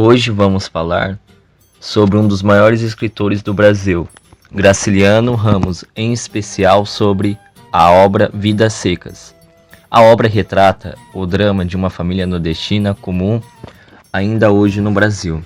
[0.00, 1.18] Hoje vamos falar
[1.80, 4.06] sobre um dos maiores escritores do Brasil,
[4.48, 7.36] Graciliano Ramos, em especial sobre
[7.72, 9.34] a obra Vidas Secas.
[9.90, 13.42] A obra retrata o drama de uma família nordestina comum
[14.12, 15.42] ainda hoje no Brasil.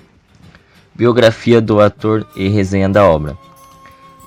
[0.93, 3.35] Biografia do ator e resenha da obra.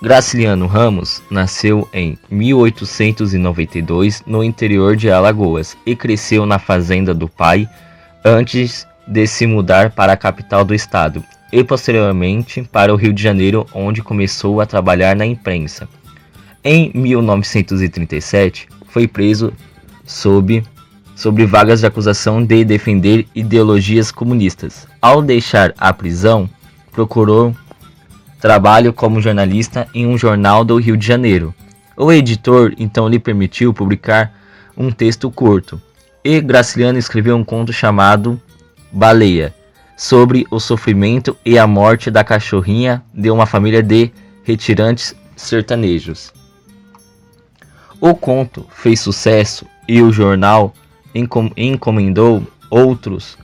[0.02, 7.68] Graciliano Ramos nasceu em 1892 no interior de Alagoas e cresceu na fazenda do pai
[8.24, 13.22] antes de se mudar para a capital do estado e posteriormente para o Rio de
[13.22, 15.88] Janeiro, onde começou a trabalhar na imprensa.
[16.62, 19.52] Em 1937, foi preso
[20.04, 20.64] sob
[21.14, 24.86] sobre vagas de acusação de defender ideologias comunistas.
[25.00, 26.50] Ao deixar a prisão,
[26.92, 27.54] procurou
[28.40, 31.54] trabalho como jornalista em um jornal do Rio de Janeiro.
[31.96, 34.32] O editor então lhe permitiu publicar
[34.76, 35.80] um texto curto,
[36.22, 38.40] e Graciliano escreveu um conto chamado
[38.96, 39.54] Baleia,
[39.94, 44.10] sobre o sofrimento e a morte da cachorrinha de uma família de
[44.42, 46.32] retirantes sertanejos.
[48.00, 50.72] O conto fez sucesso e o jornal
[51.14, 53.36] encomendou outros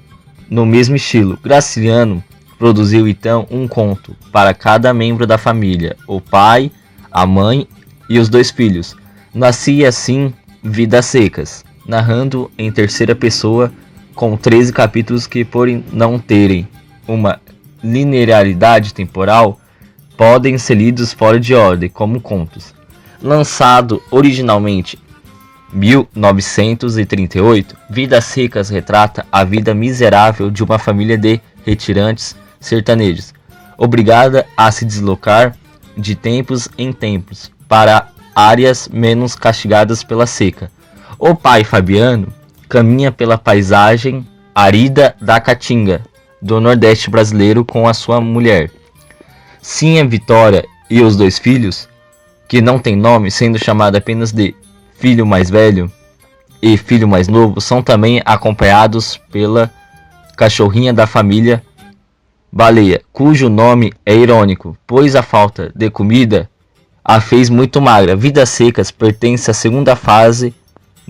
[0.49, 1.39] no mesmo estilo.
[1.43, 2.25] Graciliano
[2.59, 6.73] produziu então um conto para cada membro da família: o pai,
[7.11, 7.69] a mãe
[8.09, 8.97] e os dois filhos.
[9.35, 13.71] Nascia assim Vidas Secas, narrando em terceira pessoa
[14.15, 16.69] com 13 capítulos que, por não terem
[17.07, 17.39] uma
[17.83, 19.61] linearidade temporal,
[20.17, 22.75] podem ser lidos fora de ordem, como contos.
[23.21, 24.99] Lançado originalmente
[25.73, 33.33] 1938, Vidas Secas retrata a vida miserável de uma família de retirantes sertanejos,
[33.79, 35.57] obrigada a se deslocar
[35.97, 40.71] de tempos em tempos para áreas menos castigadas pela seca.
[41.19, 42.33] O pai Fabiano
[42.73, 46.01] caminha pela paisagem arida da Caatinga,
[46.41, 48.71] do Nordeste brasileiro, com a sua mulher.
[49.61, 51.87] Sinha Vitória e os dois filhos,
[52.49, 54.55] que não tem nome, sendo chamado apenas de
[54.95, 55.93] filho mais velho
[56.63, 59.71] e filho mais novo são também acompanhados pela
[60.35, 61.63] cachorrinha da família
[62.51, 66.49] Baleia, cujo nome é irônico, pois a falta de comida
[67.05, 68.17] a fez muito magra.
[68.17, 70.55] Vidas Secas pertence à segunda fase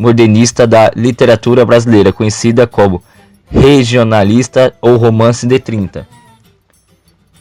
[0.02, 3.02] modernista da literatura brasileira, conhecida como
[3.48, 6.08] regionalista ou romance de 30.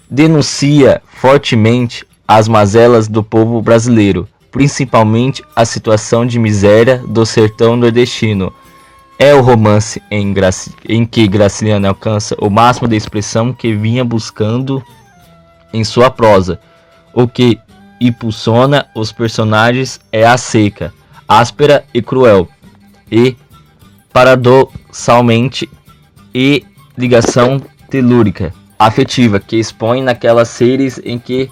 [0.10, 8.54] Denuncia fortemente as mazelas do povo brasileiro, principalmente a situação de miséria do sertão nordestino.
[9.18, 14.04] É o romance em, Graci em que Graciliano alcança o máximo de expressão que vinha
[14.04, 14.84] buscando
[15.74, 16.60] em sua prosa.
[17.14, 17.60] O que
[18.00, 20.94] impulsiona os personagens é a seca,
[21.40, 22.50] áspera e cruel,
[23.10, 23.38] e
[24.12, 25.70] paradoxalmente
[26.36, 26.66] e
[26.98, 31.50] ligação telúrica, afetiva, que expõe naquelas séries em que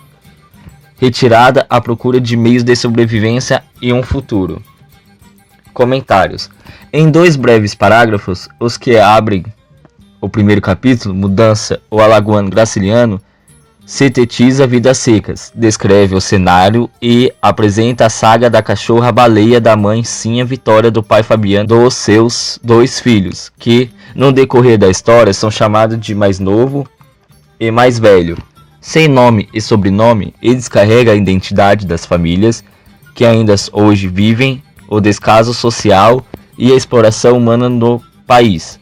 [0.98, 4.62] retirada à procura de meios de sobrevivência e um futuro.
[5.74, 6.50] Comentários.
[6.92, 9.46] Em dois breves parágrafos, os que abrem
[10.20, 13.22] o primeiro capítulo, Mudança, o Alagoano Graciliano,
[13.90, 20.46] sintetiza Vidas Secas, descreve o cenário e apresenta a saga da cachorra-baleia da mãe Sinha
[20.46, 26.00] Vitória do pai Fabiano dos seus dois filhos, que, no decorrer da história, são chamados
[26.00, 26.88] de mais novo
[27.60, 28.38] e mais velho,
[28.80, 32.64] sem nome e sobrenome, ele descarrega a identidade das famílias
[33.16, 36.24] que ainda hoje vivem o descaso social
[36.56, 38.80] e a exploração humana no país.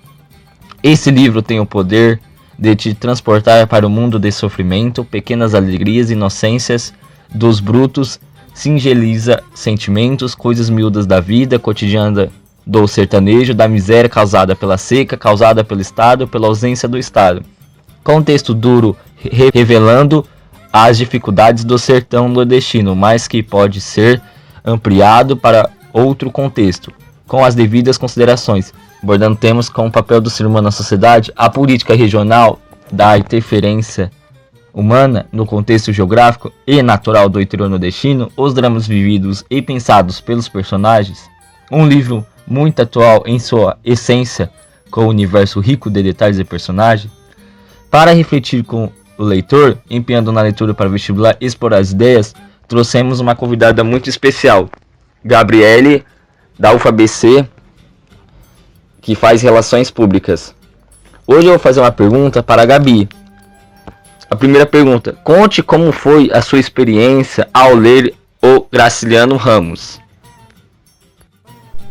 [0.84, 2.19] Esse livro tem o poder
[2.57, 6.94] de te transportar para o mundo de sofrimento, pequenas alegrias, inocências
[7.34, 8.19] dos brutos,
[8.53, 12.29] singeliza sentimentos, coisas miúdas da vida cotidiana
[12.66, 17.44] do sertanejo, da miséria causada pela seca, causada pelo Estado, pela ausência do Estado.
[18.03, 18.96] Contexto duro
[19.53, 20.25] revelando
[20.72, 24.22] as dificuldades do sertão nordestino, mas que pode ser
[24.66, 26.91] ampliado para outro contexto,
[27.25, 31.50] com as devidas considerações, abordando temas como o papel do ser humano na sociedade, a
[31.50, 32.59] política regional
[32.91, 34.11] da interferência
[34.73, 40.47] humana no contexto geográfico e natural do interior nordestino, os dramas vividos e pensados pelos
[40.47, 41.29] personagens.
[41.72, 44.49] Um livro muito atual em sua essência,
[44.90, 47.11] com o universo rico de detalhes e personagens.
[47.90, 52.35] Para refletir com o leitor, empenhando na leitura para vestibular e explorar as ideias,
[52.67, 54.70] trouxemos uma convidada muito especial,
[55.26, 56.05] Gabriele,
[56.58, 57.47] da UFABC,
[59.07, 60.53] que faz relações públicas.
[61.25, 63.07] Hoje eu vou fazer uma pergunta para a Gabi.
[64.29, 68.13] A primeira pergunta: conte como foi a sua experiência ao ler
[68.43, 69.97] o Graciliano Ramos.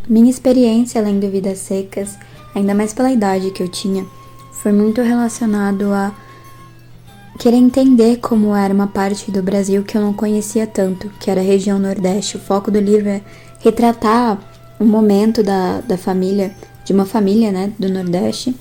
[0.06, 2.18] Minha experiência lendo Vidas Secas,
[2.54, 4.04] ainda mais pela idade que eu tinha,
[4.52, 6.12] foi muito relacionado a
[7.38, 11.40] querer entender como era uma parte do Brasil que eu não conhecia tanto, que era
[11.40, 12.36] a região Nordeste.
[12.36, 13.22] O foco do livro é
[13.60, 14.38] retratar
[14.78, 16.54] um momento da, da família,
[16.86, 18.54] de uma família, né, do Nordeste,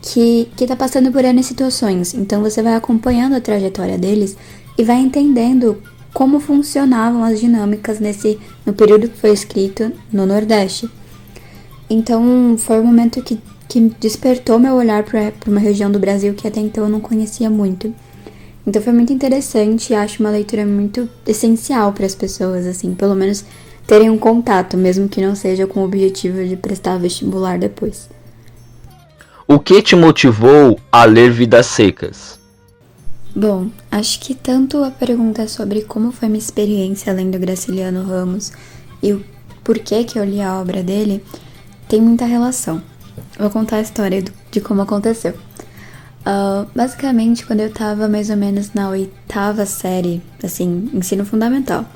[0.00, 2.14] que, que tá passando por N situações.
[2.14, 4.36] Então você vai acompanhando a trajetória deles
[4.78, 5.76] e vai entendendo
[6.14, 10.88] como funcionavam as dinâmicas nesse no período que foi escrito no Nordeste.
[11.90, 13.38] Então foi um momento que,
[13.68, 17.50] que despertou meu olhar para uma região do Brasil que até então eu não conhecia
[17.50, 17.92] muito.
[18.64, 23.14] Então foi muito interessante e acho uma leitura muito essencial para as pessoas, assim, pelo
[23.14, 23.44] menos
[23.88, 28.10] terem um contato, mesmo que não seja com o objetivo de prestar vestibular depois.
[29.46, 32.38] O que te motivou a ler Vidas Secas?
[33.34, 38.52] Bom, acho que tanto a pergunta sobre como foi minha experiência lendo Graciliano Ramos
[39.02, 39.24] e o
[39.64, 41.24] porquê que eu li a obra dele
[41.88, 42.82] tem muita relação.
[43.38, 45.32] Vou contar a história de como aconteceu.
[45.32, 51.86] Uh, basicamente, quando eu tava mais ou menos na oitava série, assim, ensino fundamental,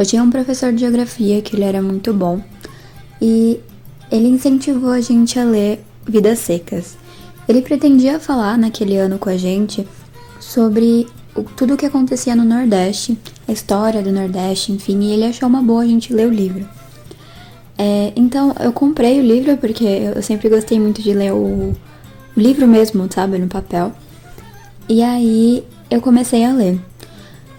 [0.00, 2.42] eu tinha um professor de geografia que ele era muito bom
[3.20, 3.60] e
[4.10, 6.96] ele incentivou a gente a ler Vidas Secas.
[7.46, 9.86] Ele pretendia falar naquele ano com a gente
[10.40, 11.06] sobre
[11.36, 15.46] o, tudo o que acontecia no Nordeste, a história do Nordeste, enfim, e ele achou
[15.46, 16.66] uma boa a gente ler o livro.
[17.76, 21.76] É, então eu comprei o livro porque eu sempre gostei muito de ler o, o
[22.34, 23.92] livro mesmo, sabe, no papel.
[24.88, 26.80] E aí eu comecei a ler.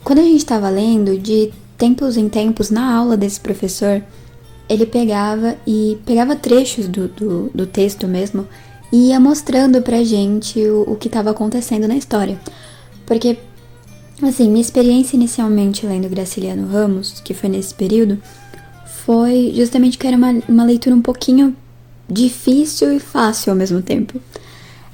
[0.03, 4.03] Quando a gente estava lendo, de tempos em tempos, na aula desse professor,
[4.69, 8.47] ele pegava e pegava trechos do, do, do texto mesmo
[8.93, 12.39] e ia mostrando pra gente o, o que estava acontecendo na história.
[13.03, 13.39] Porque,
[14.21, 18.21] assim, minha experiência inicialmente lendo Graciliano Ramos, que foi nesse período,
[19.03, 21.55] foi justamente que era uma, uma leitura um pouquinho
[22.07, 24.21] difícil e fácil ao mesmo tempo.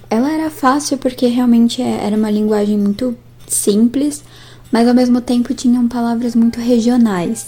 [0.09, 3.13] Ela era fácil porque realmente é, era uma linguagem muito
[3.45, 4.23] simples,
[4.71, 7.47] mas ao mesmo tempo tinham palavras muito regionais,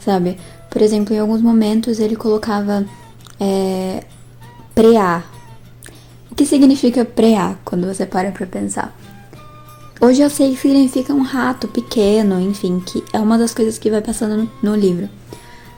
[0.00, 0.38] sabe?
[0.70, 2.84] Por exemplo, em alguns momentos ele colocava
[3.38, 4.04] é,
[4.74, 5.22] preá.
[6.30, 8.96] O que significa preá quando você para pra pensar?
[10.00, 13.90] Hoje eu sei que significa um rato pequeno, enfim, que é uma das coisas que
[13.90, 15.08] vai passando no, no livro.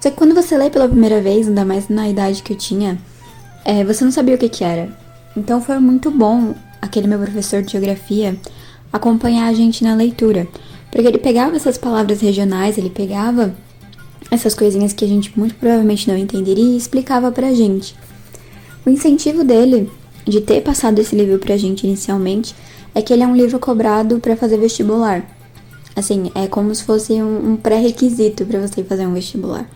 [0.01, 2.99] Só que quando você lê pela primeira vez, ainda mais na idade que eu tinha,
[3.65, 4.89] é, você não sabia o que, que era.
[5.37, 8.39] Então foi muito bom aquele meu professor de geografia
[8.93, 10.49] acompanhar a gente na leitura.
[10.97, 13.55] Porque ele pegava essas palavras regionais, ele pegava
[14.31, 17.95] essas coisinhas que a gente muito provavelmente não entenderia e explicava pra gente.
[18.87, 19.91] O incentivo dele
[20.25, 22.55] de ter passado esse livro pra gente inicialmente
[22.95, 25.23] é que ele é um livro cobrado para fazer vestibular.
[25.95, 29.69] Assim, é como se fosse um, um pré-requisito para você fazer um vestibular.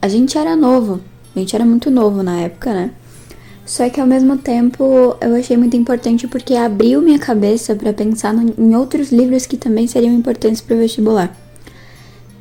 [0.00, 1.02] A gente era novo,
[1.36, 2.92] a gente era muito novo na época, né?
[3.64, 8.34] Só que ao mesmo tempo eu achei muito importante porque abriu minha cabeça para pensar
[8.34, 11.34] no, em outros livros que também seriam importantes para o vestibular.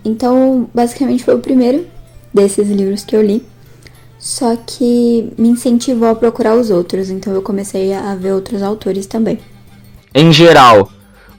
[0.04, 1.86] Então, basicamente foi o primeiro
[2.34, 3.46] desses livros que eu li,
[4.18, 9.06] só que me incentivou a procurar os outros, então eu comecei a ver outros autores
[9.06, 9.40] também.
[10.14, 10.92] Em geral,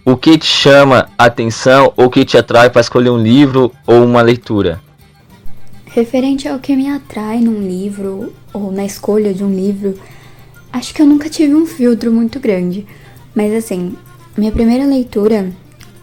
[0.04, 4.04] o que te chama a atenção ou que te atrai para escolher um livro ou
[4.04, 4.80] uma leitura?
[5.94, 9.94] Referente ao que me atrai num livro ou na escolha de um livro,
[10.72, 12.86] acho que eu nunca tive um filtro muito grande.
[13.34, 13.94] Mas assim,
[14.34, 15.52] minha primeira leitura,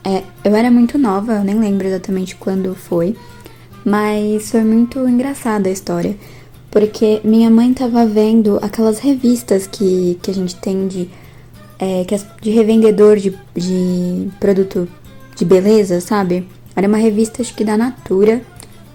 [0.04, 3.16] é, eu era muito nova, eu nem lembro exatamente quando foi,
[3.84, 6.16] mas foi muito engraçada a história.
[6.70, 11.10] Porque minha mãe tava vendo aquelas revistas que, que a gente tem de,
[11.80, 12.06] é,
[12.40, 14.88] de revendedor de, de produto
[15.36, 16.48] de beleza, sabe?
[16.76, 18.44] Era uma revista, acho que da Natura.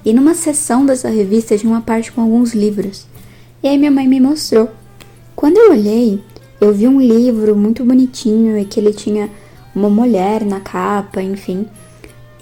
[0.04, 3.06] E numa seção dessa revista tinha uma parte com alguns livros.
[3.62, 4.70] E aí minha mãe me mostrou.
[5.34, 6.20] Quando eu olhei,
[6.61, 9.30] eu vi um livro muito bonitinho e que ele tinha
[9.75, 11.66] uma mulher na capa, enfim.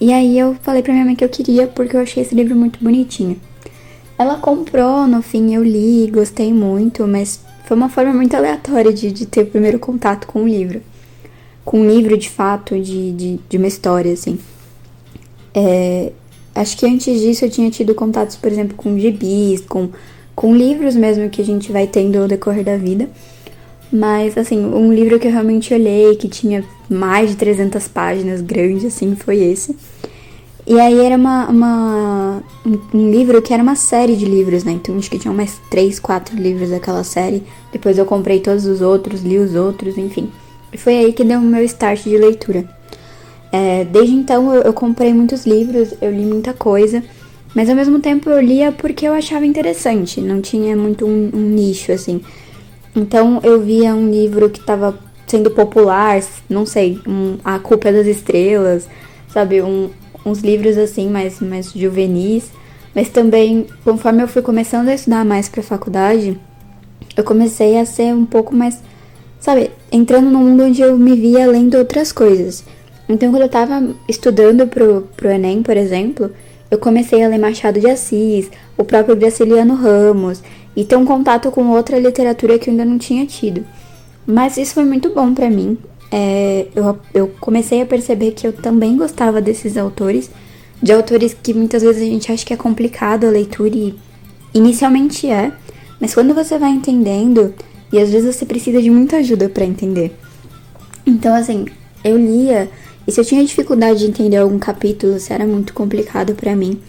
[0.00, 2.56] E aí eu falei pra minha mãe que eu queria porque eu achei esse livro
[2.56, 3.40] muito bonitinho.
[4.18, 9.10] Ela comprou, no fim eu li, gostei muito, mas foi uma forma muito aleatória de,
[9.10, 10.82] de ter o primeiro contato com o livro.
[11.64, 14.38] Com um livro de fato, de, de, de uma história, assim.
[15.54, 16.12] É,
[16.54, 19.88] Acho que antes disso eu tinha tido contatos, por exemplo, com gibis, com,
[20.34, 23.08] com livros mesmo que a gente vai tendo ao decorrer da vida.
[23.92, 28.86] Mas, assim, um livro que eu realmente olhei, que tinha mais de 300 páginas, grande,
[28.86, 29.76] assim, foi esse.
[30.66, 34.72] E aí era uma, uma um, um, livro que era uma série de livros, né?
[34.72, 37.42] Então acho que tinha mais 3, 4 livros daquela série.
[37.72, 40.30] Depois eu comprei todos os outros, li os outros, enfim.
[40.72, 42.64] E foi aí que deu o meu start de leitura.
[43.52, 47.04] É, desde então eu, eu, comprei muitos livros, eu li muita coisa,
[47.54, 51.50] mas ao mesmo tempo eu lia porque eu achava interessante, não tinha muito um, um
[51.50, 52.22] nicho assim.
[52.96, 57.92] Então eu via um livro que estava sendo popular, não sei, um, A Culpa é
[57.92, 58.88] das Estrelas,
[59.28, 59.62] sabe?
[59.62, 59.90] Um,
[60.24, 62.50] uns livros assim mais, mais juvenis.
[62.94, 66.38] Mas também, conforme eu fui começando a estudar mais para faculdade,
[67.16, 68.82] eu comecei a ser um pouco mais,
[69.40, 72.64] sabe, entrando num mundo onde eu me via lendo outras coisas.
[73.12, 76.30] Então, quando eu estava estudando pro, pro Enem, por exemplo,
[76.70, 80.42] eu comecei a ler Machado de Assis, o próprio Graciliano Ramos,
[80.74, 83.66] e ter um contato com outra literatura que eu ainda não tinha tido.
[84.26, 85.76] Mas isso foi muito bom para mim.
[86.10, 90.30] É, eu, eu comecei a perceber que eu também gostava desses autores,
[90.82, 93.94] de autores que muitas vezes a gente acha que é complicado a leitura e
[94.54, 95.52] inicialmente é,
[96.00, 97.54] mas quando você vai entendendo,
[97.92, 100.16] e às vezes você precisa de muita ajuda para entender.
[101.06, 101.66] Então, assim,
[102.02, 102.70] eu lia,
[103.06, 106.80] e se eu tinha dificuldade de entender algum capítulo, se era muito complicado para mim,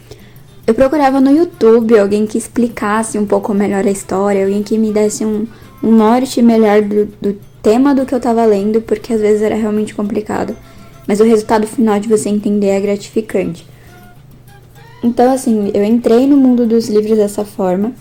[0.65, 4.93] eu procurava no YouTube alguém que explicasse um pouco melhor a história, alguém que me
[4.93, 5.45] desse um,
[5.83, 9.55] um norte melhor do, do tema do que eu tava lendo, porque às vezes era
[9.55, 10.55] realmente complicado.
[11.07, 13.67] Mas o resultado final de você entender é gratificante.
[15.03, 17.91] Então, assim, eu entrei no mundo dos livros dessa forma.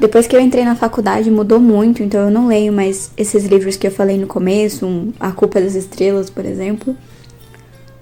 [0.00, 3.76] Depois que eu entrei na faculdade, mudou muito, então eu não leio mais esses livros
[3.76, 6.96] que eu falei no começo, um A Culpa das Estrelas, por exemplo.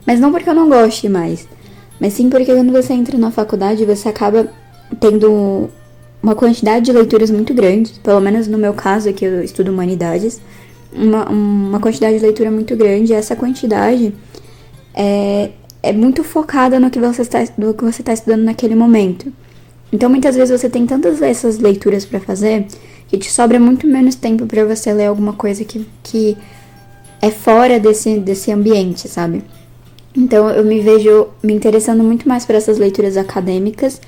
[0.06, 1.48] Mas não porque eu não goste mais,
[2.00, 4.48] mas sim porque quando você entra na faculdade, você acaba
[5.00, 5.70] tendo
[6.22, 10.40] uma quantidade de leituras muito grande, pelo menos no meu caso, que eu estudo humanidades,
[10.92, 14.14] uma, uma quantidade de leitura muito grande, e essa quantidade
[14.94, 15.50] é,
[15.82, 19.32] é muito focada no que você está, no que você está estudando naquele momento.
[19.92, 22.66] Então muitas vezes você tem tantas essas leituras para fazer
[23.08, 26.36] que te sobra muito menos tempo para você ler alguma coisa que, que
[27.20, 29.44] é fora desse, desse ambiente, sabe?
[30.16, 34.00] Então eu me vejo me interessando muito mais por essas leituras acadêmicas,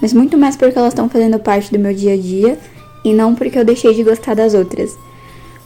[0.00, 2.58] mas muito mais porque elas estão fazendo parte do meu dia a dia
[3.04, 4.96] e não porque eu deixei de gostar das outras.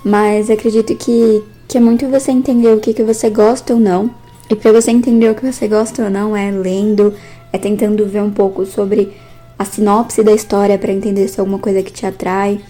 [0.04, 4.10] Mas acredito que, que é muito você entender o que, que você gosta ou não.
[4.48, 7.12] E para você entender o que você gosta ou não é lendo,
[7.52, 9.12] é tentando ver um pouco sobre
[9.58, 12.60] a sinopse da história para entender se é alguma coisa que te atrai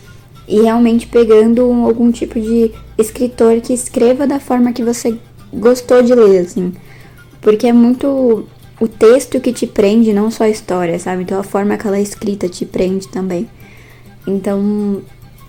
[0.48, 5.18] e realmente pegando algum tipo de escritor que escreva da forma que você
[5.52, 6.72] gostou de ler, assim.
[7.46, 8.44] Porque é muito
[8.80, 11.22] o texto que te prende, não só a história, sabe?
[11.22, 13.48] Então a forma que ela é escrita te prende também.
[14.26, 15.00] Então,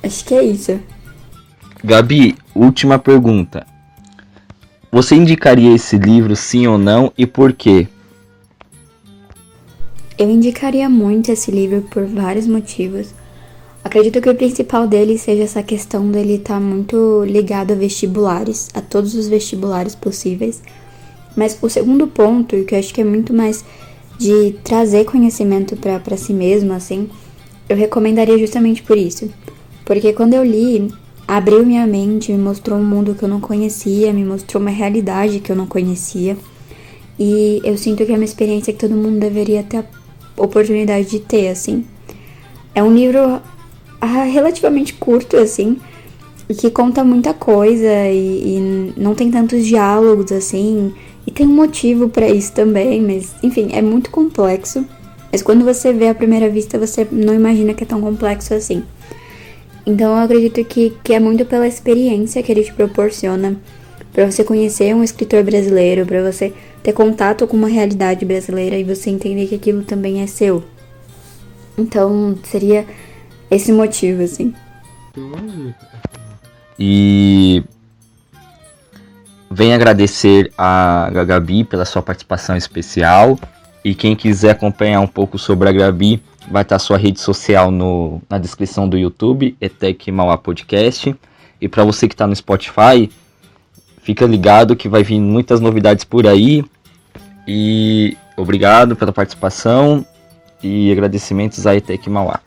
[0.03, 0.79] acho que é isso.
[1.83, 3.65] Gabi, última pergunta.
[4.91, 7.87] Você indicaria esse livro sim ou não e por quê?
[10.19, 13.11] Eu indicaria muito esse livro por vários motivos.
[13.83, 18.69] Acredito que o principal dele seja essa questão dele estar tá muito ligado a vestibulares,
[18.75, 20.61] a todos os vestibulares possíveis.
[21.37, 23.63] Mas o segundo ponto, que eu acho que é muito mais
[24.17, 27.07] de trazer conhecimento para si mesmo, assim,
[27.69, 29.29] eu recomendaria justamente por isso.
[29.85, 30.91] Porque quando eu li,
[31.27, 35.39] abriu minha mente, me mostrou um mundo que eu não conhecia, me mostrou uma realidade
[35.39, 36.35] que eu não conhecia.
[37.19, 39.85] E eu sinto que é uma experiência que todo mundo deveria ter
[40.35, 41.85] oportunidade de ter, assim.
[42.73, 43.39] É um livro
[44.01, 45.77] ah, relativamente curto, assim,
[46.49, 50.93] e que conta muita coisa e, e não tem tantos diálogos, assim.
[51.27, 54.85] E tem um motivo para isso também, mas enfim, é muito complexo.
[55.29, 58.81] Mas quando você vê à primeira vista, você não imagina que é tão complexo assim.
[59.85, 63.57] Então eu acredito que, que é muito pela experiência que ele te proporciona
[64.13, 68.83] para você conhecer um escritor brasileiro, para você ter contato com uma realidade brasileira e
[68.83, 70.63] você entender que aquilo também é seu.
[71.77, 72.87] Então, seria
[73.51, 74.53] esse motivo, assim.
[76.79, 77.63] E
[79.49, 83.39] venho agradecer a Gabi pela sua participação especial.
[83.83, 88.21] E quem quiser acompanhar um pouco sobre a Gabi, vai estar sua rede social no,
[88.29, 91.15] na descrição do YouTube, Etec Mauá Podcast.
[91.59, 93.09] E para você que está no Spotify,
[94.01, 96.63] fica ligado que vai vir muitas novidades por aí.
[97.47, 100.05] E obrigado pela participação
[100.61, 102.39] e agradecimentos a ETEC Mauá.